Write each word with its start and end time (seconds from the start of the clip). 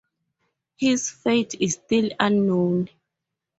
His 0.77 1.11
fate 1.11 1.53
is 1.61 1.73
still 1.75 2.09
unknown. 2.19 2.89